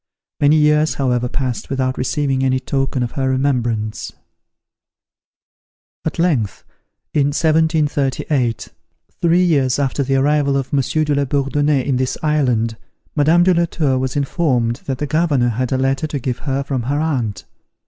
Many 0.39 0.55
years, 0.55 0.95
however 0.95 1.29
passed 1.29 1.69
without 1.69 1.95
receiving 1.95 2.43
any 2.43 2.59
token 2.59 3.03
of 3.03 3.11
her 3.11 3.29
remembrance. 3.29 4.11
At 6.03 6.17
length, 6.17 6.63
in 7.13 7.27
1738, 7.27 8.69
three 9.21 9.43
years 9.43 9.77
after 9.77 10.01
the 10.01 10.15
arrival 10.15 10.57
of 10.57 10.73
Monsieur 10.73 11.03
de 11.03 11.13
la 11.13 11.25
Bourdonnais 11.25 11.85
in 11.85 11.97
this 11.97 12.17
island, 12.23 12.77
Madame 13.15 13.43
de 13.43 13.53
la 13.53 13.65
Tour 13.65 13.99
was 13.99 14.15
informed 14.15 14.77
that 14.87 14.97
the 14.97 15.05
Governor 15.05 15.49
had 15.49 15.71
a 15.71 15.77
letter 15.77 16.07
to 16.07 16.17
give 16.17 16.39
her 16.39 16.63
from 16.63 16.81
her 16.81 16.99
aunt. 16.99 17.45